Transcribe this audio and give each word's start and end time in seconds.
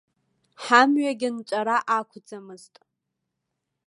Ҳамҩагьы 0.63 1.29
нҵәара 1.35 1.77
ақәӡамызт. 1.97 2.73